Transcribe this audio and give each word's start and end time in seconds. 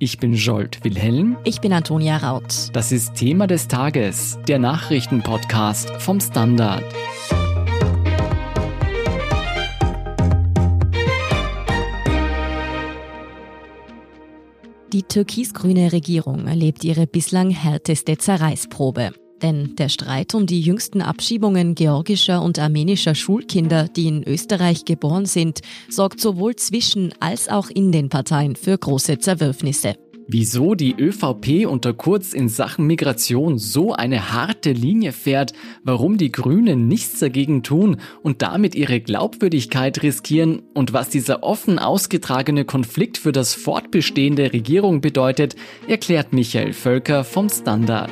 Ich 0.00 0.18
bin 0.18 0.32
Jolt 0.32 0.84
Wilhelm. 0.84 1.36
Ich 1.42 1.60
bin 1.60 1.72
Antonia 1.72 2.18
Raut. 2.18 2.68
Das 2.72 2.92
ist 2.92 3.14
Thema 3.14 3.48
des 3.48 3.66
Tages, 3.66 4.38
der 4.46 4.60
Nachrichtenpodcast 4.60 5.90
vom 5.98 6.20
Standard. 6.20 6.84
Die 14.92 15.02
türkis-grüne 15.02 15.90
Regierung 15.90 16.46
erlebt 16.46 16.84
ihre 16.84 17.08
bislang 17.08 17.50
härteste 17.50 18.16
Zerreißprobe. 18.18 19.10
Denn 19.42 19.76
der 19.76 19.88
Streit 19.88 20.34
um 20.34 20.46
die 20.46 20.60
jüngsten 20.60 21.00
Abschiebungen 21.00 21.74
georgischer 21.74 22.42
und 22.42 22.58
armenischer 22.58 23.14
Schulkinder, 23.14 23.88
die 23.88 24.08
in 24.08 24.24
Österreich 24.24 24.84
geboren 24.84 25.26
sind, 25.26 25.60
sorgt 25.88 26.20
sowohl 26.20 26.56
zwischen 26.56 27.14
als 27.20 27.48
auch 27.48 27.70
in 27.70 27.92
den 27.92 28.08
Parteien 28.08 28.56
für 28.56 28.76
große 28.76 29.18
Zerwürfnisse. 29.18 29.94
Wieso 30.30 30.74
die 30.74 30.94
ÖVP 30.94 31.66
unter 31.66 31.94
Kurz 31.94 32.34
in 32.34 32.50
Sachen 32.50 32.86
Migration 32.86 33.56
so 33.56 33.94
eine 33.94 34.30
harte 34.30 34.72
Linie 34.72 35.12
fährt, 35.12 35.54
warum 35.84 36.18
die 36.18 36.30
Grünen 36.30 36.86
nichts 36.86 37.18
dagegen 37.20 37.62
tun 37.62 37.96
und 38.22 38.42
damit 38.42 38.74
ihre 38.74 39.00
Glaubwürdigkeit 39.00 40.02
riskieren 40.02 40.60
und 40.74 40.92
was 40.92 41.08
dieser 41.08 41.42
offen 41.44 41.78
ausgetragene 41.78 42.66
Konflikt 42.66 43.16
für 43.16 43.32
das 43.32 43.54
Fortbestehen 43.54 44.36
der 44.36 44.52
Regierung 44.52 45.00
bedeutet, 45.00 45.56
erklärt 45.86 46.34
Michael 46.34 46.74
Völker 46.74 47.24
vom 47.24 47.48
Standard. 47.48 48.10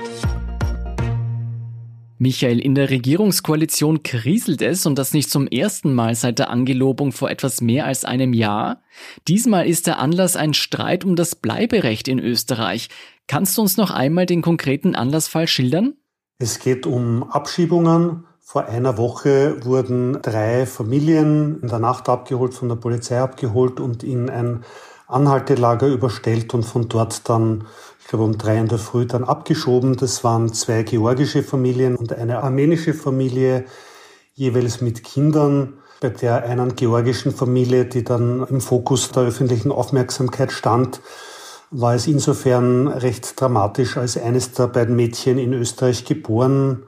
Michael, 2.18 2.60
in 2.60 2.74
der 2.74 2.88
Regierungskoalition 2.88 4.02
kriselt 4.02 4.62
es 4.62 4.86
und 4.86 4.98
das 4.98 5.12
nicht 5.12 5.30
zum 5.30 5.46
ersten 5.46 5.92
Mal 5.92 6.14
seit 6.14 6.38
der 6.38 6.48
Angelobung 6.48 7.12
vor 7.12 7.30
etwas 7.30 7.60
mehr 7.60 7.84
als 7.84 8.06
einem 8.06 8.32
Jahr. 8.32 8.80
Diesmal 9.28 9.66
ist 9.66 9.86
der 9.86 9.98
Anlass 9.98 10.34
ein 10.34 10.54
Streit 10.54 11.04
um 11.04 11.14
das 11.14 11.34
Bleiberecht 11.34 12.08
in 12.08 12.18
Österreich. 12.18 12.88
Kannst 13.26 13.58
du 13.58 13.62
uns 13.62 13.76
noch 13.76 13.90
einmal 13.90 14.24
den 14.24 14.40
konkreten 14.40 14.94
Anlassfall 14.94 15.46
schildern? 15.46 15.94
Es 16.38 16.58
geht 16.58 16.86
um 16.86 17.22
Abschiebungen. 17.24 18.24
Vor 18.40 18.66
einer 18.66 18.96
Woche 18.96 19.64
wurden 19.64 20.22
drei 20.22 20.64
Familien 20.64 21.60
in 21.60 21.68
der 21.68 21.80
Nacht 21.80 22.08
abgeholt, 22.08 22.54
von 22.54 22.68
der 22.68 22.76
Polizei 22.76 23.20
abgeholt 23.20 23.78
und 23.78 24.02
in 24.02 24.30
ein 24.30 24.64
Anhaltelager 25.06 25.86
überstellt 25.86 26.54
und 26.54 26.64
von 26.64 26.88
dort 26.88 27.28
dann 27.28 27.66
ich 28.06 28.10
glaube 28.10 28.24
um 28.24 28.38
drei 28.38 28.56
in 28.58 28.68
der 28.68 28.78
Früh 28.78 29.04
dann 29.04 29.24
abgeschoben. 29.24 29.96
Das 29.96 30.22
waren 30.22 30.52
zwei 30.52 30.84
georgische 30.84 31.42
Familien 31.42 31.96
und 31.96 32.12
eine 32.12 32.40
armenische 32.40 32.94
Familie, 32.94 33.64
jeweils 34.32 34.80
mit 34.80 35.02
Kindern. 35.02 35.78
Bei 36.00 36.10
der 36.10 36.44
einen 36.44 36.76
georgischen 36.76 37.32
Familie, 37.32 37.84
die 37.84 38.04
dann 38.04 38.46
im 38.46 38.60
Fokus 38.60 39.10
der 39.10 39.24
öffentlichen 39.24 39.72
Aufmerksamkeit 39.72 40.52
stand, 40.52 41.00
war 41.72 41.96
es 41.96 42.06
insofern 42.06 42.86
recht 42.86 43.40
dramatisch, 43.40 43.96
als 43.96 44.16
eines 44.16 44.52
der 44.52 44.68
beiden 44.68 44.94
Mädchen 44.94 45.36
in 45.36 45.52
Österreich 45.52 46.04
geboren 46.04 46.84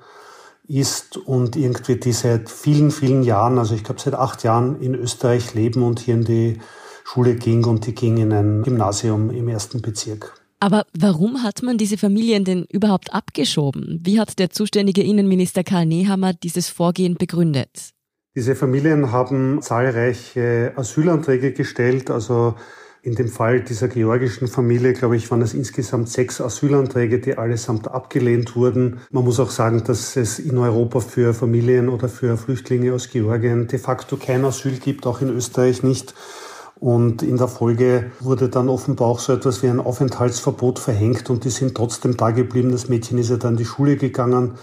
ist 0.68 1.16
und 1.16 1.56
irgendwie 1.56 1.96
die 1.96 2.12
seit 2.12 2.48
vielen, 2.48 2.92
vielen 2.92 3.24
Jahren, 3.24 3.58
also 3.58 3.74
ich 3.74 3.82
glaube 3.82 4.00
seit 4.00 4.14
acht 4.14 4.44
Jahren 4.44 4.80
in 4.80 4.94
Österreich 4.94 5.52
leben 5.52 5.82
und 5.82 5.98
hier 5.98 6.14
in 6.14 6.24
die 6.24 6.60
Schule 7.02 7.34
ging 7.34 7.64
und 7.64 7.86
die 7.88 7.94
ging 7.96 8.18
in 8.18 8.32
ein 8.32 8.62
Gymnasium 8.62 9.30
im 9.30 9.48
ersten 9.48 9.82
Bezirk. 9.82 10.38
Aber 10.60 10.86
warum 10.98 11.42
hat 11.42 11.62
man 11.62 11.78
diese 11.78 11.98
Familien 11.98 12.44
denn 12.44 12.64
überhaupt 12.70 13.14
abgeschoben? 13.14 14.00
Wie 14.02 14.18
hat 14.18 14.38
der 14.38 14.50
zuständige 14.50 15.02
Innenminister 15.02 15.62
Karl 15.62 15.86
Nehammer 15.86 16.32
dieses 16.32 16.68
Vorgehen 16.68 17.14
begründet? 17.14 17.90
Diese 18.34 18.54
Familien 18.54 19.12
haben 19.12 19.62
zahlreiche 19.62 20.72
Asylanträge 20.76 21.52
gestellt. 21.52 22.10
Also 22.10 22.54
in 23.02 23.14
dem 23.14 23.28
Fall 23.28 23.60
dieser 23.62 23.88
georgischen 23.88 24.48
Familie, 24.48 24.92
glaube 24.92 25.16
ich, 25.16 25.30
waren 25.30 25.42
es 25.42 25.54
insgesamt 25.54 26.08
sechs 26.08 26.40
Asylanträge, 26.40 27.20
die 27.20 27.38
allesamt 27.38 27.88
abgelehnt 27.88 28.56
wurden. 28.56 29.00
Man 29.10 29.24
muss 29.24 29.40
auch 29.40 29.50
sagen, 29.50 29.84
dass 29.84 30.16
es 30.16 30.38
in 30.40 30.58
Europa 30.58 31.00
für 31.00 31.34
Familien 31.34 31.88
oder 31.88 32.08
für 32.08 32.36
Flüchtlinge 32.36 32.92
aus 32.92 33.10
Georgien 33.10 33.68
de 33.68 33.78
facto 33.78 34.16
kein 34.16 34.44
Asyl 34.44 34.78
gibt, 34.78 35.06
auch 35.06 35.20
in 35.20 35.30
Österreich 35.30 35.82
nicht. 35.82 36.14
Und 36.80 37.22
in 37.22 37.36
der 37.36 37.48
Folge 37.48 38.12
wurde 38.20 38.48
dann 38.48 38.68
offenbar 38.68 39.08
auch 39.08 39.18
so 39.18 39.32
etwas 39.32 39.62
wie 39.62 39.68
ein 39.68 39.80
Aufenthaltsverbot 39.80 40.78
verhängt 40.78 41.28
und 41.28 41.44
die 41.44 41.50
sind 41.50 41.74
trotzdem 41.74 42.16
da 42.16 42.30
geblieben. 42.30 42.70
Das 42.70 42.88
Mädchen 42.88 43.18
ist 43.18 43.30
ja 43.30 43.36
dann 43.36 43.54
in 43.54 43.58
die 43.58 43.64
Schule 43.64 43.96
gegangen. 43.96 44.54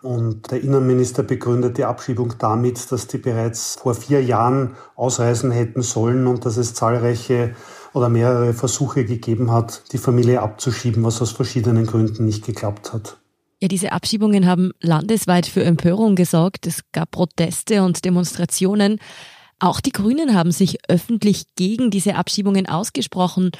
Und 0.00 0.50
der 0.50 0.62
Innenminister 0.62 1.22
begründet 1.24 1.76
die 1.76 1.84
Abschiebung 1.84 2.34
damit, 2.38 2.90
dass 2.92 3.08
die 3.08 3.18
bereits 3.18 3.76
vor 3.80 3.94
vier 3.94 4.22
Jahren 4.22 4.76
ausreisen 4.94 5.50
hätten 5.50 5.82
sollen 5.82 6.26
und 6.26 6.46
dass 6.46 6.56
es 6.56 6.72
zahlreiche 6.72 7.54
oder 7.92 8.08
mehrere 8.08 8.54
Versuche 8.54 9.04
gegeben 9.04 9.50
hat, 9.50 9.82
die 9.92 9.98
Familie 9.98 10.40
abzuschieben, 10.40 11.02
was 11.02 11.20
aus 11.20 11.32
verschiedenen 11.32 11.86
Gründen 11.86 12.26
nicht 12.26 12.46
geklappt 12.46 12.92
hat. 12.92 13.18
Ja, 13.60 13.66
diese 13.66 13.90
Abschiebungen 13.90 14.46
haben 14.46 14.70
landesweit 14.80 15.46
für 15.46 15.64
Empörung 15.64 16.14
gesorgt. 16.14 16.66
Es 16.68 16.82
gab 16.92 17.10
Proteste 17.10 17.82
und 17.82 18.04
Demonstrationen. 18.04 19.00
Auch 19.60 19.80
die 19.80 19.92
Grünen 19.92 20.34
haben 20.34 20.52
sich 20.52 20.78
öffentlich 20.88 21.46
gegen 21.56 21.90
diese 21.90 22.14
Abschiebungen 22.14 22.66
ausgesprochen. 22.66 23.50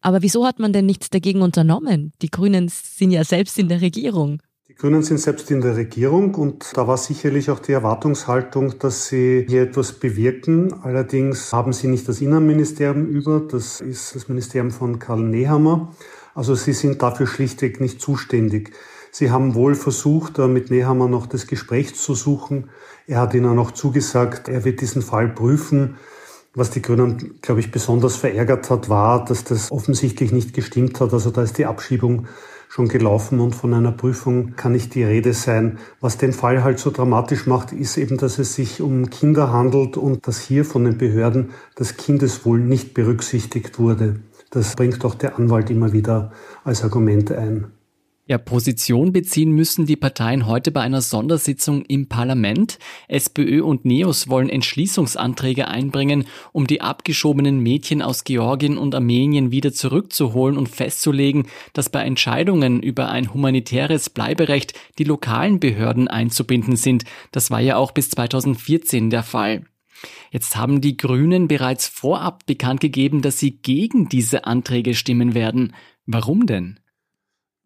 Aber 0.00 0.22
wieso 0.22 0.46
hat 0.46 0.58
man 0.58 0.72
denn 0.72 0.86
nichts 0.86 1.10
dagegen 1.10 1.42
unternommen? 1.42 2.12
Die 2.22 2.30
Grünen 2.30 2.68
sind 2.68 3.10
ja 3.10 3.24
selbst 3.24 3.58
in 3.58 3.68
der 3.68 3.80
Regierung. 3.80 4.40
Die 4.68 4.74
Grünen 4.76 5.02
sind 5.02 5.18
selbst 5.18 5.50
in 5.50 5.60
der 5.60 5.76
Regierung 5.76 6.36
und 6.36 6.70
da 6.74 6.86
war 6.86 6.96
sicherlich 6.96 7.50
auch 7.50 7.58
die 7.58 7.72
Erwartungshaltung, 7.72 8.78
dass 8.78 9.08
sie 9.08 9.44
hier 9.48 9.62
etwas 9.62 9.92
bewirken. 9.92 10.72
Allerdings 10.84 11.52
haben 11.52 11.72
sie 11.72 11.88
nicht 11.88 12.08
das 12.08 12.20
Innenministerium 12.20 13.06
über, 13.06 13.40
das 13.40 13.80
ist 13.80 14.14
das 14.14 14.28
Ministerium 14.28 14.70
von 14.70 15.00
Karl 15.00 15.22
Nehammer. 15.22 15.92
Also 16.34 16.54
sie 16.54 16.72
sind 16.72 17.02
dafür 17.02 17.26
schlichtweg 17.26 17.80
nicht 17.80 18.00
zuständig. 18.00 18.72
Sie 19.10 19.30
haben 19.30 19.54
wohl 19.54 19.74
versucht, 19.74 20.38
mit 20.38 20.70
Nehammer 20.70 21.08
noch 21.08 21.26
das 21.26 21.46
Gespräch 21.46 21.94
zu 21.96 22.14
suchen. 22.14 22.70
Er 23.06 23.20
hat 23.20 23.34
ihnen 23.34 23.54
noch 23.56 23.72
zugesagt, 23.72 24.48
er 24.48 24.64
wird 24.64 24.80
diesen 24.80 25.02
Fall 25.02 25.28
prüfen. 25.28 25.96
Was 26.54 26.70
die 26.70 26.82
Grünen, 26.82 27.38
glaube 27.42 27.60
ich, 27.60 27.70
besonders 27.70 28.16
verärgert 28.16 28.70
hat, 28.70 28.88
war, 28.88 29.24
dass 29.24 29.44
das 29.44 29.70
offensichtlich 29.70 30.32
nicht 30.32 30.52
gestimmt 30.52 31.00
hat. 31.00 31.12
Also 31.12 31.30
da 31.30 31.42
ist 31.42 31.58
die 31.58 31.66
Abschiebung 31.66 32.26
schon 32.68 32.88
gelaufen 32.88 33.40
und 33.40 33.54
von 33.54 33.74
einer 33.74 33.92
Prüfung 33.92 34.54
kann 34.54 34.72
nicht 34.72 34.94
die 34.94 35.02
Rede 35.02 35.32
sein. 35.32 35.78
Was 36.00 36.18
den 36.18 36.32
Fall 36.32 36.62
halt 36.62 36.78
so 36.78 36.90
dramatisch 36.90 37.46
macht, 37.46 37.72
ist 37.72 37.96
eben, 37.96 38.16
dass 38.16 38.38
es 38.38 38.54
sich 38.54 38.80
um 38.80 39.10
Kinder 39.10 39.52
handelt 39.52 39.96
und 39.96 40.26
dass 40.26 40.40
hier 40.40 40.64
von 40.64 40.84
den 40.84 40.98
Behörden 40.98 41.50
das 41.74 41.96
Kindeswohl 41.96 42.60
nicht 42.60 42.94
berücksichtigt 42.94 43.80
wurde. 43.80 44.20
Das 44.50 44.76
bringt 44.76 45.04
auch 45.04 45.14
der 45.14 45.36
Anwalt 45.36 45.70
immer 45.70 45.92
wieder 45.92 46.32
als 46.64 46.82
Argument 46.84 47.32
ein. 47.32 47.72
Ja, 48.30 48.38
Position 48.38 49.12
beziehen 49.12 49.50
müssen 49.50 49.86
die 49.86 49.96
Parteien 49.96 50.46
heute 50.46 50.70
bei 50.70 50.82
einer 50.82 51.00
Sondersitzung 51.00 51.84
im 51.86 52.08
Parlament. 52.08 52.78
SPÖ 53.08 53.60
und 53.60 53.84
NEOS 53.84 54.28
wollen 54.28 54.48
Entschließungsanträge 54.48 55.66
einbringen, 55.66 56.28
um 56.52 56.68
die 56.68 56.80
abgeschobenen 56.80 57.58
Mädchen 57.58 58.02
aus 58.02 58.22
Georgien 58.22 58.78
und 58.78 58.94
Armenien 58.94 59.50
wieder 59.50 59.72
zurückzuholen 59.72 60.58
und 60.58 60.68
festzulegen, 60.68 61.48
dass 61.72 61.90
bei 61.90 62.04
Entscheidungen 62.04 62.80
über 62.80 63.08
ein 63.08 63.34
humanitäres 63.34 64.10
Bleiberecht 64.10 64.74
die 65.00 65.02
lokalen 65.02 65.58
Behörden 65.58 66.06
einzubinden 66.06 66.76
sind. 66.76 67.02
Das 67.32 67.50
war 67.50 67.58
ja 67.60 67.78
auch 67.78 67.90
bis 67.90 68.10
2014 68.10 69.10
der 69.10 69.24
Fall. 69.24 69.64
Jetzt 70.30 70.54
haben 70.54 70.80
die 70.80 70.96
Grünen 70.96 71.48
bereits 71.48 71.88
vorab 71.88 72.46
bekannt 72.46 72.80
gegeben, 72.80 73.22
dass 73.22 73.40
sie 73.40 73.56
gegen 73.56 74.08
diese 74.08 74.44
Anträge 74.44 74.94
stimmen 74.94 75.34
werden. 75.34 75.74
Warum 76.06 76.46
denn? 76.46 76.79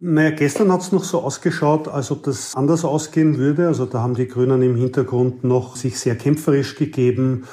Naja, 0.00 0.30
gestern 0.30 0.72
hat 0.72 0.80
es 0.80 0.92
noch 0.92 1.04
so 1.04 1.20
ausgeschaut, 1.20 1.86
als 1.88 2.10
ob 2.10 2.24
das 2.24 2.54
anders 2.54 2.84
ausgehen 2.84 3.38
würde. 3.38 3.68
Also 3.68 3.86
da 3.86 4.00
haben 4.00 4.14
die 4.14 4.26
Grünen 4.26 4.60
im 4.62 4.76
Hintergrund 4.76 5.44
noch 5.44 5.76
sich 5.76 5.98
sehr 5.98 6.16
kämpferisch 6.16 6.74
gegeben 6.74 7.44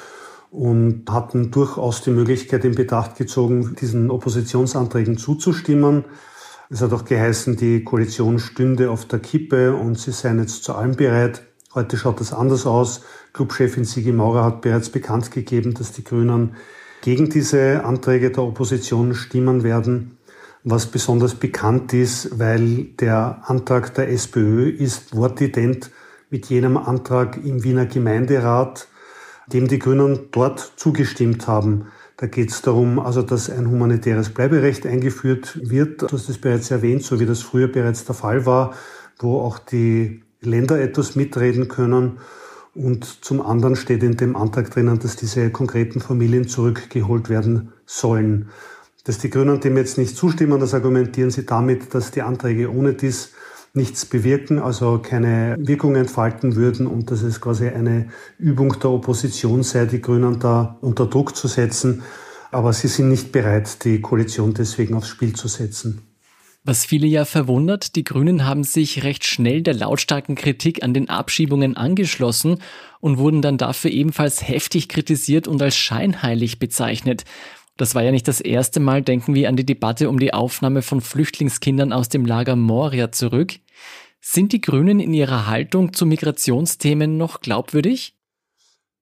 und 0.50 1.04
hatten 1.08 1.50
durchaus 1.50 2.02
die 2.02 2.10
Möglichkeit 2.10 2.64
in 2.64 2.74
Betracht 2.74 3.16
gezogen, 3.16 3.76
diesen 3.80 4.10
Oppositionsanträgen 4.10 5.18
zuzustimmen. 5.18 6.04
Es 6.68 6.82
hat 6.82 6.92
auch 6.92 7.04
geheißen, 7.04 7.56
die 7.56 7.84
Koalition 7.84 8.38
stünde 8.38 8.90
auf 8.90 9.04
der 9.04 9.20
Kippe 9.20 9.74
und 9.74 9.98
sie 9.98 10.10
seien 10.10 10.40
jetzt 10.40 10.64
zu 10.64 10.74
allem 10.74 10.96
bereit. 10.96 11.42
Heute 11.74 11.96
schaut 11.96 12.20
das 12.20 12.32
anders 12.32 12.66
aus. 12.66 13.02
Clubchefin 13.32 13.84
Sigi 13.84 14.12
Maurer 14.12 14.44
hat 14.44 14.62
bereits 14.62 14.90
bekannt 14.90 15.30
gegeben, 15.30 15.74
dass 15.74 15.92
die 15.92 16.04
Grünen 16.04 16.56
gegen 17.02 17.30
diese 17.30 17.84
Anträge 17.84 18.30
der 18.30 18.42
Opposition 18.42 19.14
stimmen 19.14 19.62
werden 19.62 20.18
was 20.64 20.86
besonders 20.86 21.34
bekannt 21.34 21.92
ist, 21.92 22.38
weil 22.38 22.84
der 23.00 23.42
Antrag 23.46 23.94
der 23.94 24.10
SPÖ 24.10 24.68
ist 24.68 25.14
wortident 25.16 25.90
mit 26.30 26.46
jenem 26.46 26.76
Antrag 26.76 27.36
im 27.44 27.64
Wiener 27.64 27.86
Gemeinderat, 27.86 28.88
dem 29.52 29.68
die 29.68 29.78
Grünen 29.78 30.28
dort 30.30 30.72
zugestimmt 30.76 31.48
haben. 31.48 31.86
Da 32.16 32.26
geht 32.28 32.50
es 32.50 32.62
darum, 32.62 33.00
also 33.00 33.22
dass 33.22 33.50
ein 33.50 33.68
humanitäres 33.68 34.30
Bleiberecht 34.30 34.86
eingeführt 34.86 35.58
wird. 35.68 36.02
Du 36.02 36.08
hast 36.12 36.28
es 36.28 36.38
bereits 36.38 36.70
erwähnt, 36.70 37.02
so 37.02 37.18
wie 37.18 37.26
das 37.26 37.42
früher 37.42 37.66
bereits 37.66 38.04
der 38.04 38.14
Fall 38.14 38.46
war, 38.46 38.74
wo 39.18 39.40
auch 39.40 39.58
die 39.58 40.22
Länder 40.40 40.80
etwas 40.80 41.16
mitreden 41.16 41.68
können. 41.68 42.18
Und 42.74 43.24
zum 43.24 43.42
anderen 43.42 43.76
steht 43.76 44.02
in 44.02 44.16
dem 44.16 44.36
Antrag 44.36 44.70
drinnen, 44.70 44.98
dass 44.98 45.16
diese 45.16 45.50
konkreten 45.50 46.00
Familien 46.00 46.48
zurückgeholt 46.48 47.28
werden 47.28 47.72
sollen. 47.84 48.48
Dass 49.04 49.18
die 49.18 49.30
Grünen 49.30 49.60
dem 49.60 49.76
jetzt 49.76 49.98
nicht 49.98 50.16
zustimmen, 50.16 50.60
das 50.60 50.74
argumentieren 50.74 51.30
sie 51.30 51.44
damit, 51.44 51.94
dass 51.94 52.12
die 52.12 52.22
Anträge 52.22 52.72
ohne 52.72 52.94
dies 52.94 53.32
nichts 53.74 54.04
bewirken, 54.04 54.58
also 54.58 54.98
keine 54.98 55.56
Wirkung 55.58 55.96
entfalten 55.96 56.56
würden 56.56 56.86
und 56.86 57.10
dass 57.10 57.22
es 57.22 57.40
quasi 57.40 57.68
eine 57.68 58.08
Übung 58.38 58.78
der 58.80 58.90
Opposition 58.90 59.62
sei, 59.62 59.86
die 59.86 60.02
Grünen 60.02 60.38
da 60.38 60.78
unter 60.82 61.06
Druck 61.06 61.34
zu 61.34 61.48
setzen. 61.48 62.02
Aber 62.50 62.72
sie 62.74 62.88
sind 62.88 63.08
nicht 63.08 63.32
bereit, 63.32 63.82
die 63.84 64.00
Koalition 64.00 64.52
deswegen 64.52 64.94
aufs 64.94 65.08
Spiel 65.08 65.34
zu 65.34 65.48
setzen. 65.48 66.02
Was 66.64 66.84
viele 66.84 67.08
ja 67.08 67.24
verwundert, 67.24 67.96
die 67.96 68.04
Grünen 68.04 68.44
haben 68.44 68.62
sich 68.62 69.02
recht 69.02 69.24
schnell 69.24 69.62
der 69.62 69.74
lautstarken 69.74 70.36
Kritik 70.36 70.84
an 70.84 70.94
den 70.94 71.08
Abschiebungen 71.08 71.76
angeschlossen 71.76 72.58
und 73.00 73.18
wurden 73.18 73.42
dann 73.42 73.58
dafür 73.58 73.90
ebenfalls 73.90 74.46
heftig 74.46 74.88
kritisiert 74.88 75.48
und 75.48 75.60
als 75.60 75.74
scheinheilig 75.74 76.60
bezeichnet. 76.60 77.24
Das 77.82 77.96
war 77.96 78.04
ja 78.04 78.12
nicht 78.12 78.28
das 78.28 78.40
erste 78.40 78.78
Mal, 78.78 79.02
denken 79.02 79.34
wir 79.34 79.48
an 79.48 79.56
die 79.56 79.66
Debatte 79.66 80.08
um 80.08 80.20
die 80.20 80.32
Aufnahme 80.32 80.82
von 80.82 81.00
Flüchtlingskindern 81.00 81.92
aus 81.92 82.08
dem 82.08 82.24
Lager 82.24 82.54
Moria 82.54 83.10
zurück. 83.10 83.54
Sind 84.20 84.52
die 84.52 84.60
Grünen 84.60 85.00
in 85.00 85.12
ihrer 85.12 85.48
Haltung 85.48 85.92
zu 85.92 86.06
Migrationsthemen 86.06 87.16
noch 87.16 87.40
glaubwürdig? 87.40 88.14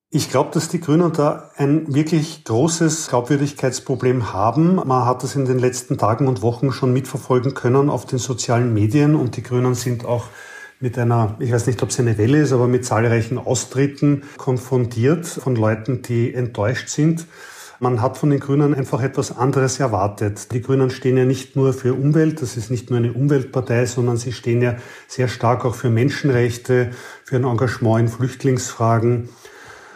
Ich 0.08 0.30
glaube, 0.30 0.52
dass 0.54 0.70
die 0.70 0.80
Grünen 0.80 1.12
da 1.12 1.50
ein 1.56 1.92
wirklich 1.92 2.42
großes 2.44 3.08
Glaubwürdigkeitsproblem 3.08 4.32
haben. 4.32 4.76
Man 4.76 5.04
hat 5.04 5.24
das 5.24 5.36
in 5.36 5.44
den 5.44 5.58
letzten 5.58 5.98
Tagen 5.98 6.26
und 6.26 6.40
Wochen 6.40 6.72
schon 6.72 6.94
mitverfolgen 6.94 7.52
können 7.52 7.90
auf 7.90 8.06
den 8.06 8.18
sozialen 8.18 8.72
Medien 8.72 9.14
und 9.14 9.36
die 9.36 9.42
Grünen 9.42 9.74
sind 9.74 10.06
auch 10.06 10.24
mit 10.80 10.96
einer, 10.96 11.36
ich 11.38 11.52
weiß 11.52 11.66
nicht, 11.66 11.82
ob 11.82 11.90
es 11.90 12.00
eine 12.00 12.16
Welle 12.16 12.40
ist, 12.40 12.52
aber 12.52 12.66
mit 12.66 12.86
zahlreichen 12.86 13.36
Austritten 13.36 14.22
konfrontiert 14.38 15.26
von 15.26 15.54
Leuten, 15.54 16.00
die 16.00 16.32
enttäuscht 16.32 16.88
sind. 16.88 17.26
Man 17.82 18.02
hat 18.02 18.18
von 18.18 18.28
den 18.28 18.40
Grünen 18.40 18.74
einfach 18.74 19.02
etwas 19.02 19.34
anderes 19.34 19.80
erwartet. 19.80 20.52
Die 20.52 20.60
Grünen 20.60 20.90
stehen 20.90 21.16
ja 21.16 21.24
nicht 21.24 21.56
nur 21.56 21.72
für 21.72 21.94
Umwelt, 21.94 22.42
das 22.42 22.58
ist 22.58 22.70
nicht 22.70 22.90
nur 22.90 22.98
eine 22.98 23.14
Umweltpartei, 23.14 23.86
sondern 23.86 24.18
sie 24.18 24.32
stehen 24.32 24.60
ja 24.60 24.76
sehr 25.08 25.28
stark 25.28 25.64
auch 25.64 25.74
für 25.74 25.88
Menschenrechte, 25.88 26.90
für 27.24 27.36
ein 27.36 27.44
Engagement 27.44 28.00
in 28.00 28.08
Flüchtlingsfragen 28.08 29.30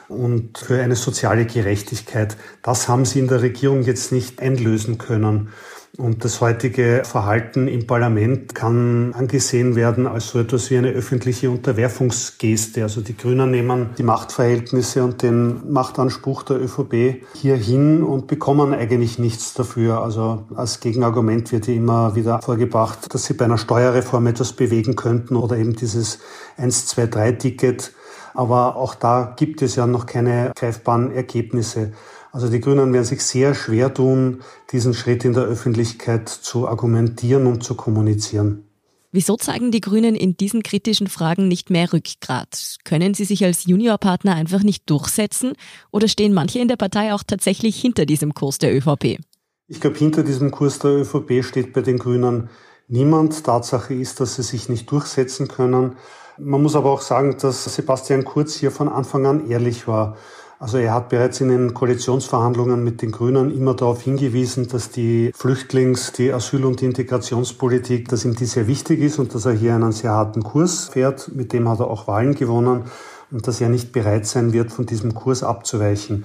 und 0.09 0.57
für 0.57 0.83
eine 0.83 0.97
soziale 0.97 1.45
Gerechtigkeit. 1.45 2.39
Das 2.63 2.89
haben 2.89 3.05
sie 3.05 3.19
in 3.19 3.29
der 3.29 3.43
Regierung 3.43 3.83
jetzt 3.83 4.13
nicht 4.13 4.41
einlösen 4.41 4.97
können. 4.97 5.51
Und 5.96 6.25
das 6.25 6.41
heutige 6.41 7.02
Verhalten 7.05 7.69
im 7.69 7.87
Parlament 7.87 8.52
kann 8.52 9.14
angesehen 9.14 9.76
werden 9.76 10.08
als 10.08 10.29
so 10.29 10.41
etwas 10.41 10.69
wie 10.70 10.79
eine 10.79 10.91
öffentliche 10.91 11.50
Unterwerfungsgeste. 11.50 12.82
Also 12.82 13.00
die 13.00 13.17
Grünen 13.17 13.52
nehmen 13.52 13.91
die 13.96 14.02
Machtverhältnisse 14.02 15.05
und 15.05 15.23
den 15.23 15.70
Machtanspruch 15.70 16.43
der 16.43 16.61
ÖVP 16.61 17.23
hier 17.35 17.55
hin 17.55 18.02
und 18.02 18.26
bekommen 18.26 18.75
eigentlich 18.75 19.20
nichts 19.20 19.55
dafür. 19.55 20.02
Also 20.02 20.44
als 20.56 20.81
Gegenargument 20.81 21.52
wird 21.52 21.67
hier 21.67 21.76
immer 21.76 22.17
wieder 22.17 22.43
vorgebracht, 22.43 23.14
dass 23.14 23.26
sie 23.26 23.35
bei 23.35 23.44
einer 23.44 23.58
Steuerreform 23.58 24.26
etwas 24.26 24.52
bewegen 24.52 24.96
könnten 24.96 25.37
oder 25.37 25.56
eben 25.56 25.76
dieses 25.76 26.19
1-2-3-Ticket 26.58 27.93
aber 28.35 28.76
auch 28.76 28.96
da 28.96 29.32
gibt 29.37 29.62
es 29.62 29.76
ja 29.76 29.87
noch 29.87 30.06
keine 30.06 30.50
greifbaren 30.56 31.12
Ergebnisse. 31.12 31.93
Also 32.35 32.49
die 32.49 32.59
Grünen 32.59 32.93
werden 32.93 33.05
sich 33.05 33.23
sehr 33.23 33.55
schwer 33.55 33.95
tun, 33.95 34.43
diesen 34.73 34.93
Schritt 34.93 35.25
in 35.25 35.35
der 35.35 35.45
Öffentlichkeit 35.45 36.29
zu 36.29 36.67
argumentieren 36.67 37.47
und 37.47 37.63
zu 37.63 37.77
kommunizieren. 37.77 38.65
Wieso 39.13 39.37
zeigen 39.37 39.71
die 39.71 39.81
Grünen 39.81 40.17
in 40.17 40.37
diesen 40.37 40.65
kritischen 40.65 41.07
Fragen 41.07 41.47
nicht 41.47 41.71
mehr 41.71 41.93
Rückgrat? 41.93 42.79
Können 42.83 43.15
sie 43.15 43.25
sich 43.25 43.45
als 43.45 43.67
Juniorpartner 43.67 44.35
einfach 44.35 44.65
nicht 44.65 44.91
durchsetzen 44.91 45.53
oder 45.93 46.09
stehen 46.09 46.35
manche 46.35 46.59
in 46.59 46.67
der 46.67 46.75
Partei 46.75 47.15
auch 47.15 47.23
tatsächlich 47.23 47.81
hinter 47.81 48.05
diesem 48.05 48.35
Kurs 48.35 48.59
der 48.59 48.77
ÖVP? 48.77 49.21
Ich 49.69 49.81
glaube, 49.81 49.97
hinter 49.97 50.25
diesem 50.25 50.51
Kurs 50.51 50.81
der 50.81 50.91
ÖVP 50.91 51.45
steht 51.45 51.73
bei 51.73 51.83
den 51.83 52.01
Grünen 52.01 52.51
niemand. 52.89 53.45
Tatsache 53.45 53.95
ist, 53.95 54.19
dass 54.19 54.35
sie 54.35 54.43
sich 54.43 54.69
nicht 54.69 54.91
durchsetzen 54.91 55.47
können. 55.47 55.95
Man 56.37 56.61
muss 56.61 56.75
aber 56.75 56.91
auch 56.91 57.01
sagen, 57.01 57.37
dass 57.41 57.73
Sebastian 57.73 58.25
Kurz 58.25 58.57
hier 58.57 58.73
von 58.73 58.89
Anfang 58.89 59.25
an 59.25 59.49
ehrlich 59.49 59.87
war. 59.87 60.17
Also 60.65 60.79
er 60.79 60.95
hat 60.95 61.11
bereits 61.11 61.43
in 61.43 61.51
den 61.51 61.75
Koalitionsverhandlungen 61.75 62.83
mit 62.83 63.03
den 63.03 63.13
Grünen 63.13 63.55
immer 63.55 63.75
darauf 63.75 64.01
hingewiesen, 64.01 64.67
dass 64.67 64.89
die 64.89 65.31
Flüchtlings-, 65.37 66.11
die 66.13 66.33
Asyl- 66.33 66.65
und 66.65 66.81
Integrationspolitik, 66.81 68.09
dass 68.09 68.25
ihm 68.25 68.35
die 68.35 68.47
sehr 68.47 68.67
wichtig 68.67 69.01
ist 69.01 69.19
und 69.19 69.35
dass 69.35 69.45
er 69.45 69.53
hier 69.53 69.75
einen 69.75 69.93
sehr 69.93 70.13
harten 70.13 70.43
Kurs 70.43 70.89
fährt. 70.89 71.31
Mit 71.35 71.53
dem 71.53 71.69
hat 71.69 71.81
er 71.81 71.89
auch 71.89 72.07
Wahlen 72.07 72.35
gewonnen 72.35 72.85
und 73.31 73.47
dass 73.47 73.61
er 73.61 73.69
nicht 73.69 73.93
bereit 73.93 74.25
sein 74.25 74.55
wird, 74.55 74.73
von 74.73 74.87
diesem 74.87 75.13
Kurs 75.13 75.43
abzuweichen. 75.43 76.25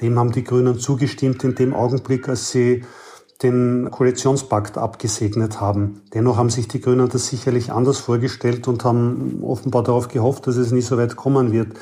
Dem 0.00 0.20
haben 0.20 0.30
die 0.30 0.44
Grünen 0.44 0.78
zugestimmt 0.78 1.42
in 1.42 1.56
dem 1.56 1.74
Augenblick, 1.74 2.28
als 2.28 2.52
sie 2.52 2.84
den 3.42 3.88
Koalitionspakt 3.90 4.78
abgesegnet 4.78 5.60
haben. 5.60 6.02
Dennoch 6.14 6.36
haben 6.36 6.50
sich 6.50 6.68
die 6.68 6.80
Grünen 6.80 7.08
das 7.08 7.26
sicherlich 7.26 7.72
anders 7.72 7.98
vorgestellt 7.98 8.68
und 8.68 8.84
haben 8.84 9.40
offenbar 9.42 9.82
darauf 9.82 10.06
gehofft, 10.06 10.46
dass 10.46 10.54
es 10.54 10.70
nie 10.70 10.80
so 10.80 10.96
weit 10.96 11.16
kommen 11.16 11.50
wird. 11.50 11.76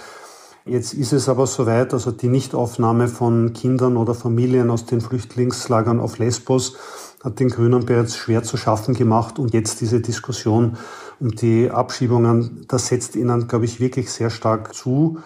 Jetzt 0.68 0.92
ist 0.92 1.14
es 1.14 1.30
aber 1.30 1.46
soweit, 1.46 1.94
also 1.94 2.10
die 2.10 2.28
Nichtaufnahme 2.28 3.08
von 3.08 3.54
Kindern 3.54 3.96
oder 3.96 4.14
Familien 4.14 4.70
aus 4.70 4.84
den 4.84 5.00
Flüchtlingslagern 5.00 5.98
auf 5.98 6.18
Lesbos 6.18 6.76
hat 7.24 7.40
den 7.40 7.48
Grünen 7.48 7.86
bereits 7.86 8.16
schwer 8.16 8.42
zu 8.42 8.58
schaffen 8.58 8.94
gemacht 8.94 9.38
und 9.38 9.54
jetzt 9.54 9.80
diese 9.80 10.00
Diskussion 10.00 10.76
um 11.20 11.30
die 11.30 11.70
Abschiebungen, 11.70 12.66
das 12.68 12.88
setzt 12.88 13.16
ihnen, 13.16 13.48
glaube 13.48 13.64
ich, 13.64 13.80
wirklich 13.80 14.12
sehr 14.12 14.28
stark 14.28 14.74
zu. 14.74 15.18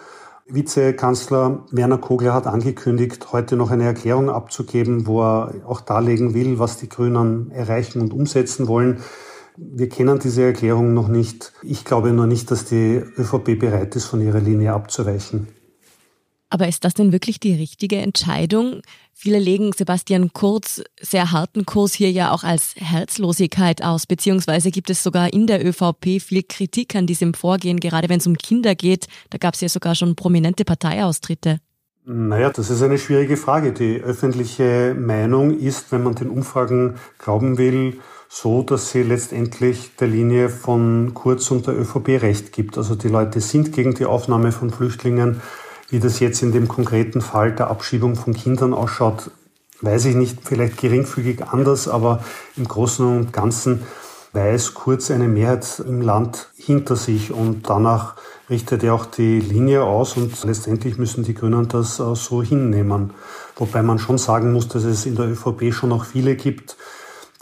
Vizekanzler 0.47 1.65
Werner 1.71 1.97
Kogler 1.97 2.33
hat 2.33 2.47
angekündigt, 2.47 3.33
heute 3.33 3.57
noch 3.57 3.69
eine 3.69 3.83
Erklärung 3.83 4.29
abzugeben, 4.29 5.07
wo 5.07 5.21
er 5.23 5.53
auch 5.67 5.81
darlegen 5.81 6.33
will, 6.33 6.57
was 6.57 6.77
die 6.77 6.89
Grünen 6.89 7.51
erreichen 7.51 8.01
und 8.01 8.13
umsetzen 8.13 8.67
wollen. 8.67 8.99
Wir 9.57 9.89
kennen 9.89 10.19
diese 10.19 10.43
Erklärung 10.43 10.93
noch 10.93 11.07
nicht. 11.07 11.53
Ich 11.61 11.85
glaube 11.85 12.11
nur 12.11 12.27
nicht, 12.27 12.49
dass 12.51 12.65
die 12.65 13.01
ÖVP 13.17 13.59
bereit 13.59 13.95
ist, 13.95 14.05
von 14.05 14.21
ihrer 14.21 14.39
Linie 14.39 14.73
abzuweichen. 14.73 15.47
Aber 16.49 16.67
ist 16.67 16.85
das 16.85 16.93
denn 16.93 17.11
wirklich 17.11 17.39
die 17.39 17.55
richtige 17.55 17.95
Entscheidung? 17.97 18.81
Viele 19.11 19.39
legen 19.39 19.71
Sebastian 19.73 20.33
Kurz 20.33 20.83
sehr 21.01 21.31
harten 21.31 21.65
Kurs 21.65 21.95
hier 21.95 22.11
ja 22.11 22.31
auch 22.31 22.43
als 22.43 22.75
Herzlosigkeit 22.75 23.83
aus, 23.83 24.05
beziehungsweise 24.05 24.69
gibt 24.69 24.91
es 24.91 25.01
sogar 25.01 25.33
in 25.33 25.47
der 25.47 25.65
ÖVP 25.65 26.21
viel 26.21 26.43
Kritik 26.43 26.95
an 26.95 27.07
diesem 27.07 27.33
Vorgehen, 27.33 27.79
gerade 27.79 28.07
wenn 28.07 28.19
es 28.19 28.27
um 28.27 28.37
Kinder 28.37 28.75
geht. 28.75 29.07
Da 29.31 29.39
gab 29.39 29.55
es 29.55 29.61
ja 29.61 29.69
sogar 29.69 29.95
schon 29.95 30.15
prominente 30.15 30.63
Parteiaustritte. 30.63 31.57
Naja, 32.05 32.51
das 32.51 32.69
ist 32.69 32.83
eine 32.83 32.99
schwierige 32.99 33.37
Frage. 33.37 33.71
Die 33.71 34.01
öffentliche 34.01 34.93
Meinung 34.95 35.57
ist, 35.57 35.91
wenn 35.91 36.03
man 36.03 36.15
den 36.15 36.29
Umfragen 36.29 36.95
glauben 37.17 37.57
will, 37.57 37.99
so, 38.35 38.63
dass 38.63 38.89
sie 38.89 39.03
letztendlich 39.03 39.95
der 39.99 40.07
Linie 40.07 40.49
von 40.49 41.13
Kurz 41.13 41.51
und 41.51 41.67
der 41.67 41.79
ÖVP 41.79 42.19
recht 42.19 42.51
gibt. 42.51 42.79
Also 42.79 42.95
die 42.95 43.07
Leute 43.07 43.39
sind 43.39 43.73
gegen 43.73 43.93
die 43.93 44.05
Aufnahme 44.05 44.51
von 44.51 44.71
Flüchtlingen. 44.71 45.39
Wie 45.89 45.99
das 45.99 46.19
jetzt 46.19 46.41
in 46.41 46.51
dem 46.51 46.67
konkreten 46.67 47.21
Fall 47.21 47.51
der 47.51 47.69
Abschiebung 47.69 48.15
von 48.15 48.33
Kindern 48.33 48.73
ausschaut, 48.73 49.29
weiß 49.81 50.05
ich 50.05 50.15
nicht, 50.15 50.39
vielleicht 50.43 50.77
geringfügig 50.77 51.43
anders, 51.43 51.87
aber 51.87 52.23
im 52.57 52.67
Großen 52.67 53.05
und 53.05 53.33
Ganzen 53.33 53.83
weiß 54.31 54.73
Kurz 54.73 55.11
eine 55.11 55.27
Mehrheit 55.27 55.83
im 55.87 56.01
Land 56.01 56.49
hinter 56.55 56.95
sich 56.95 57.31
und 57.31 57.69
danach 57.69 58.15
richtet 58.49 58.83
er 58.83 58.95
auch 58.95 59.05
die 59.05 59.41
Linie 59.41 59.83
aus 59.83 60.17
und 60.17 60.43
letztendlich 60.43 60.97
müssen 60.97 61.23
die 61.23 61.35
Grünen 61.35 61.67
das 61.67 61.97
so 61.97 62.41
hinnehmen. 62.41 63.11
Wobei 63.57 63.83
man 63.83 63.99
schon 63.99 64.17
sagen 64.17 64.53
muss, 64.53 64.67
dass 64.69 64.85
es 64.85 65.05
in 65.05 65.15
der 65.15 65.27
ÖVP 65.27 65.71
schon 65.71 65.89
noch 65.89 66.05
viele 66.05 66.35
gibt, 66.35 66.77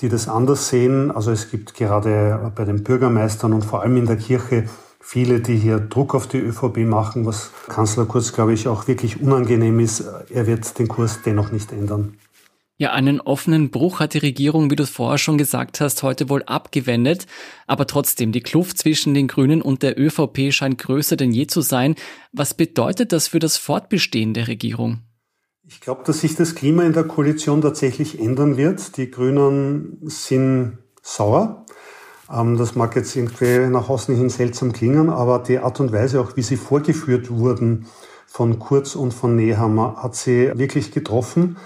die 0.02 0.10
das 0.10 0.28
anders 0.28 0.70
sehen. 0.70 1.12
Also 1.12 1.32
es 1.32 1.52
gibt 1.52 1.76
gerade 1.76 2.52
bei 2.56 2.66
den 2.66 2.84
Bürgermeistern 2.84 3.54
und 3.54 3.64
vor 3.64 3.82
allem 3.82 3.98
in 3.98 4.06
der 4.06 4.18
Kirche 4.18 4.66
viele, 5.00 5.40
die 5.40 5.58
hier 5.58 5.80
Druck 5.80 6.16
auf 6.16 6.28
die 6.28 6.40
ÖVP 6.40 6.80
machen, 6.80 7.26
was 7.26 7.52
Kanzler 7.68 8.06
Kurz, 8.06 8.34
glaube 8.34 8.54
ich, 8.54 8.68
auch 8.68 8.88
wirklich 8.88 9.22
unangenehm 9.22 9.80
ist. 9.80 10.04
Er 10.30 10.48
wird 10.48 10.78
den 10.80 10.88
Kurs 10.88 11.20
dennoch 11.26 11.52
nicht 11.52 11.72
ändern. 11.72 12.18
Ja, 12.78 12.94
einen 12.94 13.22
offenen 13.22 13.70
Bruch 13.70 14.00
hat 14.00 14.16
die 14.16 14.20
Regierung, 14.20 14.72
wie 14.72 14.76
du 14.76 14.82
es 14.82 14.90
vorher 14.90 15.20
schon 15.20 15.38
gesagt 15.38 15.82
hast, 15.82 16.02
heute 16.02 16.30
wohl 16.30 16.42
abgewendet. 16.44 17.28
Aber 17.68 17.86
trotzdem, 17.86 18.32
die 18.32 18.42
Kluft 18.42 18.80
zwischen 18.80 19.14
den 19.14 19.28
Grünen 19.28 19.62
und 19.62 19.84
der 19.84 20.00
ÖVP 20.00 20.52
scheint 20.52 20.80
größer 20.80 21.16
denn 21.16 21.32
je 21.32 21.46
zu 21.46 21.62
sein. 21.62 21.94
Was 22.32 22.56
bedeutet 22.56 23.12
das 23.12 23.28
für 23.28 23.38
das 23.38 23.58
Fortbestehen 23.58 24.34
der 24.34 24.48
Regierung? 24.48 25.02
Ich 25.68 25.80
glaube, 25.80 26.02
dass 26.06 26.22
sich 26.22 26.36
das 26.36 26.56
Klima 26.56 26.84
in 26.84 26.94
der 26.94 27.04
Koalition 27.04 27.62
tatsächlich 27.62 28.20
ändern 28.20 28.58
wird. 28.58 28.98
Die 28.98 29.12
Grünen 29.12 30.00
sind 30.06 30.80
sauer. 31.04 31.66
Ähm, 32.32 32.58
das 32.58 32.76
mag 32.76 32.96
jetzt 32.96 33.16
irgendwie 33.16 33.70
nach 33.70 33.88
außen 33.88 34.16
hin 34.16 34.30
seltsam 34.30 34.74
klingen, 34.74 35.10
aber 35.10 35.40
die 35.40 35.60
Art 35.60 35.80
und 35.80 35.92
Weise, 35.92 36.20
auch 36.20 36.36
wie 36.36 36.42
sie 36.42 36.58
vorgeführt 36.58 37.30
wurden 37.30 37.86
von 38.26 38.58
Kurz 38.58 38.96
und 38.96 39.14
von 39.14 39.36
Nehammer, 39.36 39.98
hat 40.02 40.16
sie 40.16 40.52
wirklich 40.56 40.92
getroffen. 40.92 41.58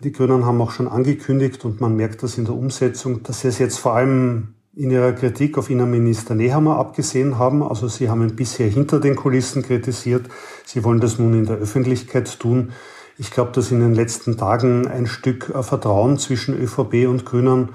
Die 0.00 0.12
Grünen 0.12 0.44
haben 0.44 0.60
auch 0.60 0.72
schon 0.72 0.88
angekündigt 0.88 1.64
und 1.64 1.80
man 1.80 1.94
merkt 1.96 2.22
das 2.22 2.38
in 2.38 2.46
der 2.46 2.54
Umsetzung, 2.54 3.22
dass 3.22 3.40
sie 3.40 3.48
es 3.48 3.58
jetzt 3.58 3.78
vor 3.78 3.94
allem 3.94 4.54
in 4.74 4.90
ihrer 4.90 5.12
Kritik 5.12 5.56
auf 5.56 5.70
Innenminister 5.70 6.34
Nehammer 6.34 6.76
abgesehen 6.76 7.38
haben. 7.38 7.62
Also 7.62 7.88
sie 7.88 8.10
haben 8.10 8.22
ihn 8.22 8.36
bisher 8.36 8.68
hinter 8.68 9.00
den 9.00 9.16
Kulissen 9.16 9.62
kritisiert. 9.62 10.26
Sie 10.66 10.84
wollen 10.84 11.00
das 11.00 11.18
nun 11.18 11.32
in 11.32 11.46
der 11.46 11.56
Öffentlichkeit 11.56 12.38
tun. 12.38 12.72
Ich 13.18 13.30
glaube, 13.30 13.52
dass 13.52 13.70
in 13.70 13.80
den 13.80 13.94
letzten 13.94 14.36
Tagen 14.36 14.86
ein 14.86 15.06
Stück 15.06 15.52
Vertrauen 15.60 16.18
zwischen 16.18 16.54
ÖVP 16.54 17.08
und 17.08 17.24
Grünen 17.24 17.70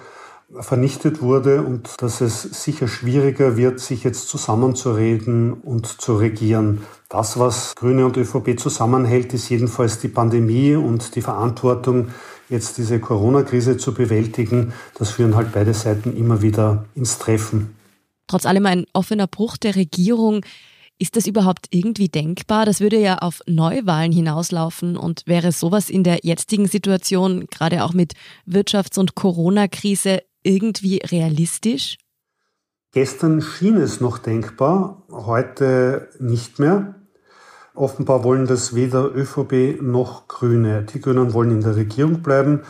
vernichtet 0.59 1.21
wurde 1.21 1.61
und 1.61 2.01
dass 2.01 2.21
es 2.21 2.41
sicher 2.41 2.87
schwieriger 2.87 3.55
wird, 3.57 3.79
sich 3.79 4.03
jetzt 4.03 4.27
zusammenzureden 4.27 5.53
und 5.53 5.87
zu 5.87 6.15
regieren. 6.17 6.81
Das, 7.09 7.39
was 7.39 7.73
Grüne 7.75 8.05
und 8.05 8.17
ÖVP 8.17 8.59
zusammenhält, 8.59 9.33
ist 9.33 9.49
jedenfalls 9.49 9.99
die 9.99 10.09
Pandemie 10.09 10.75
und 10.75 11.15
die 11.15 11.21
Verantwortung, 11.21 12.09
jetzt 12.49 12.77
diese 12.77 12.99
Corona-Krise 12.99 13.77
zu 13.77 13.93
bewältigen. 13.93 14.73
Das 14.97 15.11
führen 15.11 15.35
halt 15.35 15.53
beide 15.53 15.73
Seiten 15.73 16.15
immer 16.15 16.41
wieder 16.41 16.85
ins 16.95 17.17
Treffen. 17.17 17.75
Trotz 18.27 18.45
allem 18.45 18.65
ein 18.65 18.85
offener 18.93 19.27
Bruch 19.27 19.57
der 19.57 19.75
Regierung. 19.75 20.45
Ist 21.01 21.15
das 21.15 21.25
überhaupt 21.25 21.65
irgendwie 21.71 22.09
denkbar? 22.09 22.67
Das 22.67 22.79
würde 22.79 22.99
ja 22.99 23.17
auf 23.17 23.41
Neuwahlen 23.47 24.11
hinauslaufen 24.11 24.95
und 24.95 25.23
wäre 25.25 25.51
sowas 25.51 25.89
in 25.89 26.03
der 26.03 26.19
jetzigen 26.21 26.67
Situation, 26.67 27.47
gerade 27.47 27.83
auch 27.83 27.93
mit 27.93 28.13
Wirtschafts- 28.47 28.99
und 28.99 29.15
Corona-Krise, 29.15 30.19
irgendwie 30.43 30.97
realistisch? 31.03 31.97
Gestern 32.91 33.41
schien 33.41 33.77
es 33.77 33.99
noch 33.99 34.19
denkbar, 34.19 35.01
heute 35.09 36.09
nicht 36.19 36.59
mehr. 36.59 36.93
Offenbar 37.73 38.23
wollen 38.23 38.45
das 38.45 38.75
weder 38.75 39.05
ÖVP 39.15 39.81
noch 39.81 40.27
Grüne. 40.27 40.83
Die 40.83 41.01
Grünen 41.01 41.33
wollen 41.33 41.49
in 41.49 41.61
der 41.61 41.77
Regierung 41.77 42.21
bleiben. 42.21 42.61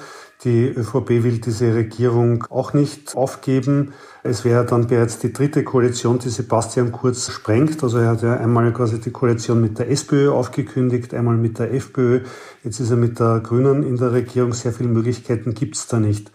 Die 0.44 0.70
ÖVP 0.70 1.24
will 1.24 1.38
diese 1.38 1.76
Regierung 1.76 2.46
auch 2.50 2.74
nicht 2.74 3.16
aufgeben. 3.16 3.94
Es 4.24 4.44
wäre 4.44 4.66
dann 4.66 4.88
bereits 4.88 5.20
die 5.20 5.32
dritte 5.32 5.64
Koalition, 5.64 6.18
die 6.18 6.30
Sebastian 6.30 6.92
Kurz 6.92 7.30
sprengt. 7.30 7.84
Also 7.84 8.00
er 8.00 8.10
hat 8.10 8.24
ja 8.24 8.38
einmal 8.38 8.74
quasi 8.74 9.00
die 9.00 9.12
Koalition 9.12 9.62
mit 9.62 9.78
der 9.78 9.92
SPÖ 9.92 10.32
aufgekündigt, 10.32 11.14
einmal 11.14 11.38
mit 11.38 11.60
der 11.60 11.72
FPÖ. 11.72 12.22
Jetzt 12.64 12.80
ist 12.80 12.90
er 12.90 12.98
mit 12.98 13.20
der 13.20 13.40
Grünen 13.42 13.84
in 13.84 13.98
der 13.98 14.14
Regierung. 14.14 14.54
Sehr 14.54 14.74
viele 14.74 14.90
Möglichkeiten 14.90 15.54
gibt 15.54 15.76
es 15.76 15.86
da 15.86 16.00
nicht. 16.00 16.32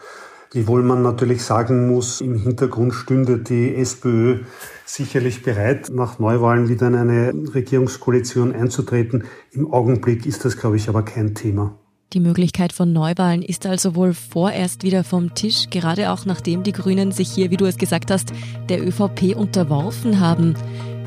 Wiewohl 0.52 0.84
man 0.84 1.02
natürlich 1.02 1.42
sagen 1.42 1.88
muss, 1.88 2.20
im 2.20 2.36
Hintergrund 2.36 2.94
stünde 2.94 3.38
die 3.38 3.74
SPÖ 3.74 4.38
sicherlich 4.84 5.42
bereit, 5.42 5.90
nach 5.92 6.20
Neuwahlen 6.20 6.68
wieder 6.68 6.86
in 6.86 6.94
eine 6.94 7.34
Regierungskoalition 7.52 8.54
einzutreten. 8.54 9.24
Im 9.50 9.72
Augenblick 9.72 10.26
ist 10.26 10.44
das, 10.44 10.56
glaube 10.56 10.76
ich, 10.76 10.88
aber 10.88 11.02
kein 11.02 11.34
Thema. 11.34 11.76
Die 12.12 12.20
Möglichkeit 12.20 12.72
von 12.72 12.92
Neuwahlen 12.92 13.42
ist 13.42 13.66
also 13.66 13.96
wohl 13.96 14.14
vorerst 14.14 14.84
wieder 14.84 15.02
vom 15.02 15.34
Tisch, 15.34 15.70
gerade 15.70 16.12
auch 16.12 16.24
nachdem 16.24 16.62
die 16.62 16.70
Grünen 16.72 17.10
sich 17.10 17.30
hier, 17.30 17.50
wie 17.50 17.56
du 17.56 17.66
es 17.66 17.78
gesagt 17.78 18.12
hast, 18.12 18.32
der 18.68 18.86
ÖVP 18.86 19.34
unterworfen 19.34 20.20
haben. 20.20 20.54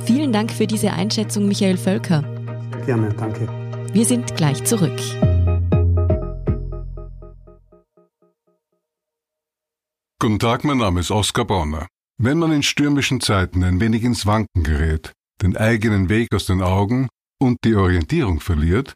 Vielen 0.03 0.33
Dank 0.33 0.51
für 0.51 0.67
diese 0.67 0.91
Einschätzung, 0.91 1.47
Michael 1.47 1.77
Völker. 1.77 2.23
Sehr 2.71 2.85
gerne, 2.85 3.13
danke. 3.13 3.47
Wir 3.93 4.05
sind 4.05 4.35
gleich 4.35 4.63
zurück. 4.65 4.99
Guten 10.21 10.39
Tag, 10.39 10.65
mein 10.65 10.79
Name 10.79 10.99
ist 10.99 11.11
Oskar 11.11 11.45
Bonner. 11.45 11.87
Wenn 12.21 12.37
man 12.37 12.51
in 12.51 12.61
stürmischen 12.61 13.21
Zeiten 13.21 13.63
ein 13.63 13.79
wenig 13.79 14.03
ins 14.03 14.25
Wanken 14.25 14.63
gerät, 14.63 15.13
den 15.41 15.55
eigenen 15.55 16.09
Weg 16.09 16.35
aus 16.35 16.45
den 16.45 16.61
Augen 16.61 17.07
und 17.39 17.57
die 17.63 17.75
Orientierung 17.75 18.41
verliert, 18.41 18.95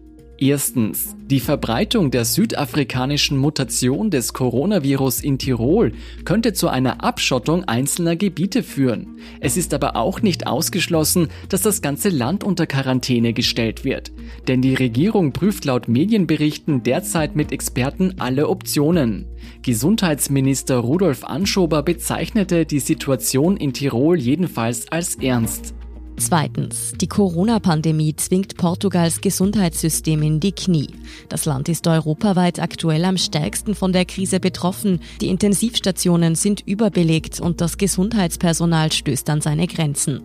Erstens. 0.41 1.15
Die 1.27 1.39
Verbreitung 1.39 2.09
der 2.09 2.25
südafrikanischen 2.25 3.37
Mutation 3.37 4.09
des 4.09 4.33
Coronavirus 4.33 5.21
in 5.21 5.37
Tirol 5.37 5.93
könnte 6.25 6.53
zu 6.53 6.67
einer 6.67 7.03
Abschottung 7.03 7.65
einzelner 7.65 8.15
Gebiete 8.15 8.63
führen. 8.63 9.19
Es 9.39 9.55
ist 9.55 9.71
aber 9.71 9.95
auch 9.95 10.23
nicht 10.23 10.47
ausgeschlossen, 10.47 11.27
dass 11.49 11.61
das 11.61 11.83
ganze 11.83 12.09
Land 12.09 12.43
unter 12.43 12.65
Quarantäne 12.65 13.33
gestellt 13.33 13.85
wird. 13.85 14.11
Denn 14.47 14.63
die 14.63 14.73
Regierung 14.73 15.31
prüft 15.31 15.65
laut 15.65 15.87
Medienberichten 15.87 16.81
derzeit 16.81 17.35
mit 17.35 17.51
Experten 17.51 18.15
alle 18.17 18.49
Optionen. 18.49 19.27
Gesundheitsminister 19.61 20.77
Rudolf 20.77 21.23
Anschober 21.23 21.83
bezeichnete 21.83 22.65
die 22.65 22.79
Situation 22.79 23.57
in 23.57 23.73
Tirol 23.73 24.19
jedenfalls 24.19 24.91
als 24.91 25.17
ernst. 25.17 25.75
Zweitens. 26.21 26.93
Die 27.01 27.07
Corona-Pandemie 27.07 28.15
zwingt 28.15 28.55
Portugals 28.55 29.21
Gesundheitssystem 29.21 30.21
in 30.21 30.39
die 30.39 30.51
Knie. 30.51 30.87
Das 31.29 31.45
Land 31.45 31.67
ist 31.67 31.87
europaweit 31.87 32.59
aktuell 32.59 33.05
am 33.05 33.17
stärksten 33.17 33.73
von 33.73 33.91
der 33.91 34.05
Krise 34.05 34.39
betroffen. 34.39 35.01
Die 35.19 35.29
Intensivstationen 35.29 36.35
sind 36.35 36.61
überbelegt 36.61 37.39
und 37.39 37.59
das 37.59 37.79
Gesundheitspersonal 37.79 38.91
stößt 38.91 39.31
an 39.31 39.41
seine 39.41 39.65
Grenzen. 39.65 40.21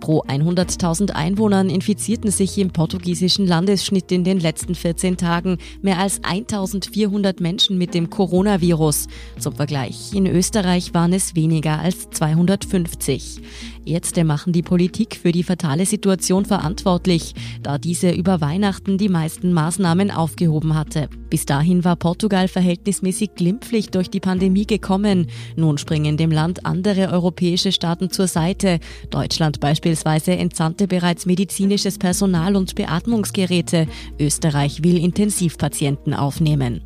Pro 0.00 0.22
100.000 0.22 1.10
Einwohnern 1.10 1.70
infizierten 1.70 2.30
sich 2.30 2.58
im 2.58 2.70
portugiesischen 2.70 3.46
Landesschnitt 3.46 4.10
in 4.12 4.24
den 4.24 4.40
letzten 4.40 4.74
14 4.74 5.16
Tagen 5.16 5.58
mehr 5.82 5.98
als 5.98 6.22
1.400 6.22 7.42
Menschen 7.42 7.78
mit 7.78 7.94
dem 7.94 8.10
Coronavirus. 8.10 9.08
Zum 9.38 9.54
Vergleich, 9.54 10.12
in 10.14 10.26
Österreich 10.26 10.94
waren 10.94 11.12
es 11.12 11.34
weniger 11.34 11.78
als 11.80 12.10
250. 12.10 13.40
Ärzte 13.86 14.24
machen 14.24 14.52
die 14.52 14.62
Politik 14.62 15.16
für 15.16 15.32
die 15.32 15.42
fatale 15.42 15.86
Situation 15.86 16.44
verantwortlich, 16.44 17.34
da 17.62 17.78
diese 17.78 18.10
über 18.10 18.40
Weihnachten 18.40 18.98
die 18.98 19.08
meisten 19.08 19.52
Maßnahmen 19.52 20.10
aufgehoben 20.10 20.74
hatte. 20.74 21.08
Bis 21.30 21.46
dahin 21.46 21.84
war 21.84 21.96
Portugal 21.96 22.48
verhältnismäßig 22.48 23.34
glimpflich 23.36 23.90
durch 23.90 24.10
die 24.10 24.20
Pandemie 24.20 24.66
gekommen. 24.66 25.28
Nun 25.56 25.78
springen 25.78 26.16
dem 26.16 26.30
Land 26.30 26.66
andere 26.66 27.10
europäische 27.10 27.72
Staaten 27.72 28.10
zur 28.10 28.26
Seite. 28.26 28.80
Deutschland 29.10 29.59
beispielsweise 29.60 30.32
entsandte 30.32 30.88
bereits 30.88 31.26
medizinisches 31.26 31.98
Personal 31.98 32.56
und 32.56 32.74
Beatmungsgeräte. 32.74 33.86
Österreich 34.18 34.82
will 34.82 34.98
Intensivpatienten 34.98 36.14
aufnehmen. 36.14 36.80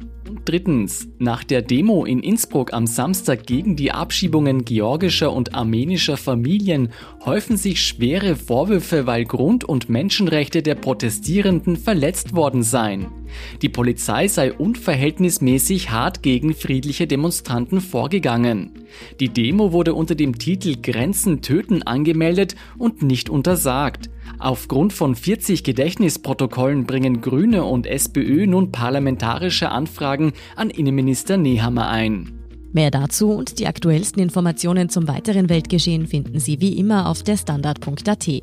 Drittens, 0.45 1.09
nach 1.19 1.45
der 1.45 1.63
Demo 1.63 2.05
in 2.05 2.21
Innsbruck 2.21 2.73
am 2.73 2.87
Samstag 2.87 3.47
gegen 3.47 3.77
die 3.77 3.93
Abschiebungen 3.93 4.65
georgischer 4.65 5.33
und 5.33 5.55
armenischer 5.55 6.17
Familien 6.17 6.91
häufen 7.25 7.57
sich 7.57 7.83
schwere 7.83 8.37
Vorwürfe, 8.37 9.07
weil 9.07 9.25
Grund- 9.25 9.65
und 9.65 9.89
Menschenrechte 9.89 10.63
der 10.63 10.75
Protestierenden 10.75 11.77
verletzt 11.77 12.35
worden 12.35 12.63
seien. 12.63 13.07
Die 13.63 13.69
Polizei 13.69 14.29
sei 14.29 14.53
unverhältnismäßig 14.53 15.91
hart 15.91 16.23
gegen 16.23 16.55
friedliche 16.55 17.07
Demonstranten 17.07 17.81
vorgegangen. 17.81 18.73
Die 19.21 19.29
Demo 19.29 19.73
wurde 19.73 19.95
unter 19.95 20.15
dem 20.15 20.39
Titel 20.39 20.77
Grenzen 20.81 21.43
töten 21.43 21.83
angemeldet 21.83 22.55
und 22.79 23.03
nicht 23.03 23.31
untersagt. 23.31 24.11
Aufgrund 24.39 24.93
von 24.93 25.15
40 25.15 25.65
Gedächtnisprotokollen 25.65 26.87
bringen 26.87 27.21
Grüne 27.21 27.65
und 27.65 27.87
SPÖ 27.87 28.47
nun 28.47 28.73
parlamentarische 28.73 29.71
Anfragen 29.71 30.33
an 30.57 30.71
Innenminister 30.71 31.37
Nehammer 31.37 31.89
ein. 31.89 32.33
Mehr 32.73 32.91
dazu 32.91 33.31
und 33.31 33.61
die 33.61 33.69
aktuellsten 33.69 34.21
Informationen 34.21 34.89
zum 34.89 35.07
weiteren 35.07 35.49
Weltgeschehen 35.49 36.09
finden 36.09 36.41
Sie 36.41 36.61
wie 36.61 36.77
immer 36.77 37.09
auf 37.09 37.23
der 37.23 37.37
Standard.at. 37.37 38.43